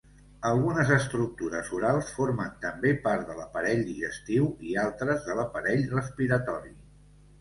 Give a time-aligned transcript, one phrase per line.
[0.51, 6.75] Algunes estructures orals formen també part de l'aparell digestiu i altres de l'aparell respiratori.